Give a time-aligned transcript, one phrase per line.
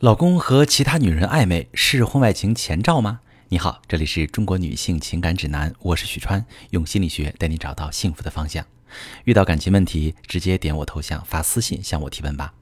[0.00, 3.18] 老公和其他女人暧昧是婚外情前兆吗？
[3.48, 8.64] 你好，这里是中国女性情感指南，我是许川，用心理学带你找到幸福的方向。
[9.24, 12.54] 遇到感情问题，直接点我头像发私信向我提问吧。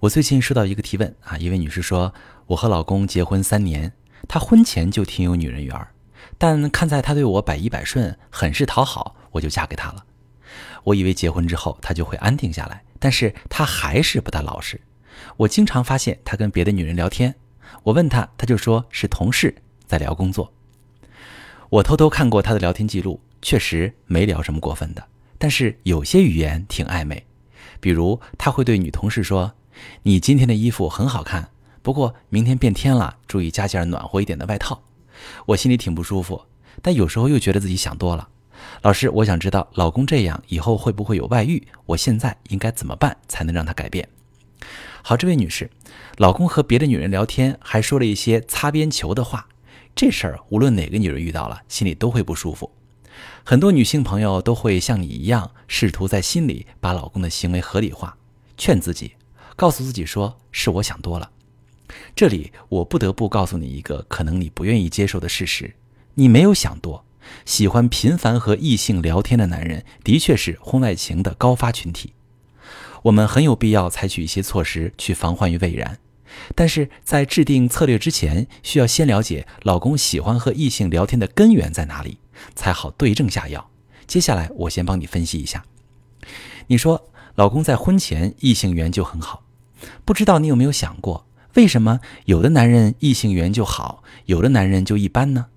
[0.00, 2.14] 我最近收到一个提问啊，一位女士说，
[2.46, 3.92] 我和老公结婚三年，
[4.26, 5.86] 他婚前就挺有女人缘，
[6.38, 10.02] 但看在他对我百依百顺，很是讨好，我就嫁给他了。
[10.84, 14.80] 我以为结婚之后他就会安定下来，但是他还是不大老实。
[15.36, 17.34] 我经常发现他跟别的女人聊天，
[17.82, 19.54] 我问他，他就说是同事
[19.86, 20.52] 在聊工作。
[21.70, 25.04] 我偷偷看过他的聊天记录，确实没聊什么过分的，
[25.38, 27.26] 但是有些语言挺暧昧，
[27.80, 29.52] 比如他会对女同事说
[30.04, 31.50] ：“你今天的衣服很好看，
[31.82, 34.82] 不过明天变天了，注意加件暖和一点的外套。”
[35.46, 36.42] 我心里挺不舒服，
[36.82, 38.28] 但有时候又觉得自己想多了。
[38.82, 41.66] 老师，我想知道老公这样以后会不会有外遇？
[41.86, 44.08] 我现在应该怎么办才能让他改变？
[45.06, 45.70] 好，这位女士，
[46.16, 49.46] 老公和别的女人聊天，还说了一些擦边球的话，
[49.94, 52.72] 这事儿无论哪个女人遇到了，心里都会不舒服。
[53.44, 58.16] 很多女性朋友都会像你一样，试图在心里把老公的行为合理化，
[58.56, 59.12] 劝自己，
[59.56, 61.30] 告诉自己说是我想多了。
[62.16, 65.74] 这里我不得不告诉你一个可能你不愿意接受的事实：
[66.14, 67.04] 你没有想多。
[67.44, 72.14] 喜欢频繁和异性聊天的男人，的确是婚外情的高发群体。
[73.04, 75.98] 我们很有必要采取一些措施去防患于未然，
[76.54, 82.18] 但是在制定策略之前，需要先了解老公喜欢和异性聊天的根源在哪里，
[82.54, 83.70] 才好对症下药。
[84.06, 85.64] 接下来我先帮你分析一下。
[86.68, 89.42] 你说老公在婚前异性缘就很好，
[90.06, 95.48] 不知道你有没有想过，为什么有的男人异性缘就好，有的男人就一般呢？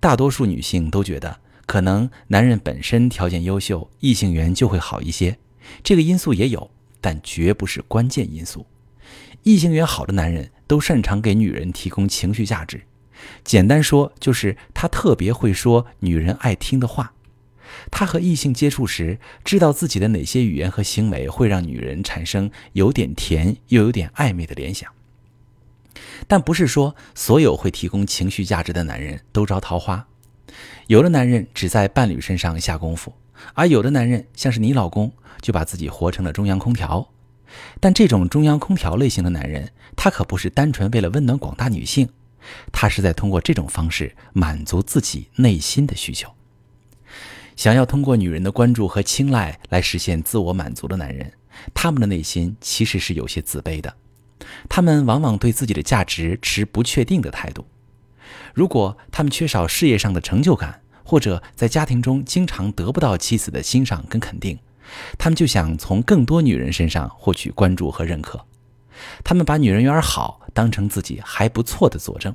[0.00, 5.38] 大多数女性都觉得，可能男人本身条件优秀，异性缘就会好一些。
[5.82, 8.66] 这个因素也有，但绝不是关键因素。
[9.42, 12.82] 异性缘好的男人都擅长给女人提供情绪价值，
[13.44, 17.12] 简单说就是他特别会说女人爱听的话。
[17.90, 24.90] 他和异性接触时，知道自己的哪些语言和行为会让女人产生有点甜又有点暧昧的联想。
[26.26, 30.06] 但不是说所有会提供情绪价值的男人都招桃花，
[30.88, 33.12] 有的男人只在伴侣身上下功夫。
[33.54, 37.08] 而有的男人，像是你老公，就把自己活成了中央空调。
[37.80, 42.08] 但这种中央空调类型的男人，他可不是单纯为了温暖广大女性，
[42.72, 46.30] 他是在通过这种方式满足自己内心的需求。
[47.56, 51.32] 想要通过女人的关注和青睐来实现自我满足的男人，
[51.74, 53.92] 他们的内心其实是有些自卑的，
[54.68, 57.66] 他们往往对自己的价值持不确定的态度。
[58.54, 64.58] 如果他们缺少事业上的成就感，或者在家庭中经常得不到妻子的欣赏跟肯定，
[65.16, 68.44] 他们就想从更多女人身上获取关注和认可。
[69.24, 72.34] 他们把女人缘好当成自己还不错的佐证。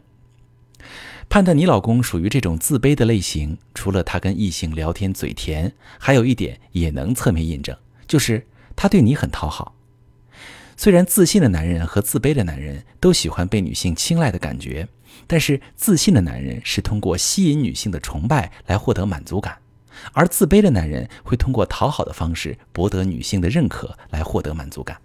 [1.29, 9.75] 判断你老公属于这种自卑的类型，除了他跟异性聊天嘴甜，还有一点也能侧面印证，就是他对你很讨好。
[10.78, 14.88] 虽然自信的男人和自卑的男人都喜欢被女性青睐的感觉。
[15.28, 19.59] 但是自信的男人是通过吸引女性的崇拜来获得满足感，
[20.12, 24.97] 而自卑的男人会通过讨好的方式博得女性的认可来获得满足感。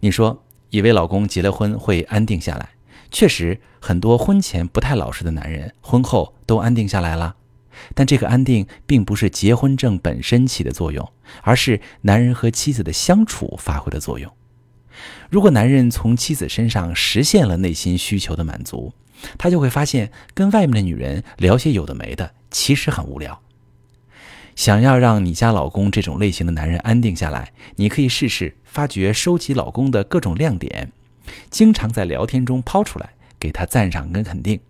[0.00, 2.70] 你说，以为老公结了婚会安定下来，
[3.10, 7.36] 确实很多婚前不太老实的男人婚后都安定下来了，
[7.94, 11.12] 但这个安定并不是结婚证本身起的作用，
[11.42, 14.32] 而是男人和妻子的相处发挥的作用。
[15.30, 18.92] 如果男人从妻子身上实现了内心需求的满足，
[19.38, 23.40] 他就会发现跟外面的女人聊些有的没的，其实很无聊。
[24.54, 30.92] 想要让你家老公这种类型的男人安定下来，你可以试试发掘、收集老公的各种亮点，
[31.50, 34.60] 经常在聊天中抛出来，给他赞赏跟肯定，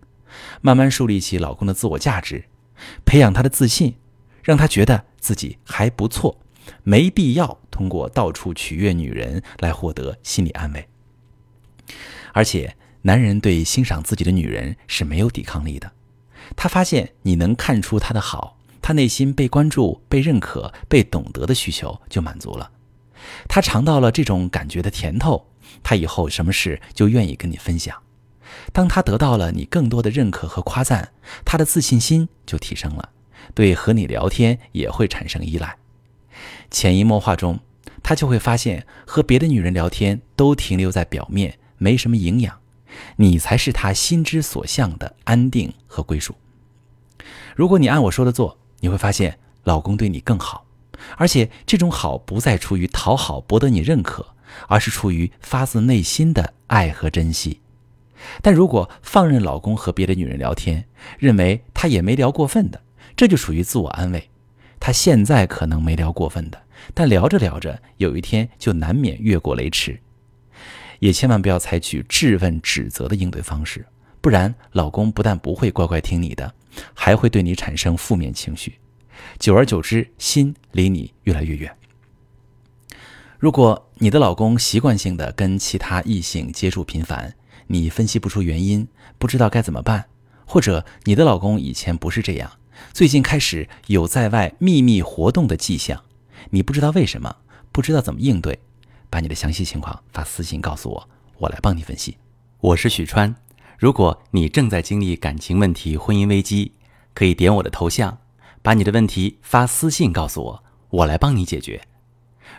[0.59, 2.45] 慢慢树立起老公的自我价值，
[3.05, 3.95] 培养他的自信，
[4.43, 6.37] 让他觉得自己还不错。
[6.83, 10.87] 没必要通过到处取悦女人来获得心理安慰，
[12.33, 15.91] 而且男人对欣赏自己的女人是没有抵抗力的。
[16.55, 22.71] 他发现你能看出他的好，他内心被关注、被认可、被懂得的需求就满足了。
[23.49, 25.47] 他尝到了这种感觉的甜头，
[25.83, 28.01] 他以后什么事就愿意跟你分享。
[28.71, 31.11] 当他得到了你更多的认可和夸赞，
[31.43, 33.09] 他的自信心就提升了，
[33.53, 35.77] 对和你聊天也会产生依赖。
[36.69, 37.59] 潜移默化中，
[38.03, 42.59] 他就会发现和别的女人聊天都停留在表面，没什么营养。
[43.17, 46.35] 你才是他心之所向的安定和归属。
[47.55, 50.65] 如果你按我说的做，你会发现老公对你更好，
[51.17, 54.25] 而且这种好不再出于讨好博得你认可，
[54.67, 57.59] 而是出于发自内心的爱和珍惜。
[58.41, 60.85] 但如果放任老公和别的女人聊天，
[61.19, 62.81] 认为他也没聊过分的，
[63.15, 64.29] 这就属于自我安慰。
[64.79, 66.61] 他现在可能没聊过分的，
[66.93, 69.99] 但聊着聊着，有一天就难免越过雷池。
[70.99, 73.85] 也千万不要采取质问、指责的应对方式，
[74.21, 76.51] 不然老公不但不会乖乖听你的，
[76.93, 78.79] 还会对你产生负面情绪，
[79.37, 81.71] 久而久之，心离你越来越远。
[83.37, 87.35] 如果你的老公习惯性的跟其他异性接触频繁，
[87.67, 88.87] 你分析不出原因，
[89.19, 90.05] 不知道该怎么办，
[90.47, 92.51] 或者你的老公以前不是这样，
[92.93, 96.03] 最近开始有在外秘密活动的迹象，
[96.49, 97.35] 你不知道为什么，
[97.71, 98.59] 不知道怎么应对。
[99.09, 102.17] 把你的详细情况发私信告诉我，我来帮你分析。
[102.59, 103.33] 我是许川，
[103.77, 106.73] 如果你正在经历感情问题、婚姻危机，
[107.13, 108.17] 可以点我的头像，
[108.61, 111.81] 把你的问题发私信告诉我，我来帮你解决。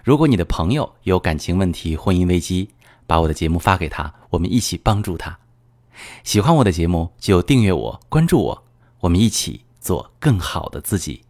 [0.05, 2.71] 如果你的朋友有感情问题、婚姻危机，
[3.07, 5.39] 把我的节目发给他，我们一起帮助他。
[6.23, 8.65] 喜欢我的节目就订阅我、关注我，
[9.01, 11.25] 我们一起做更好的自己。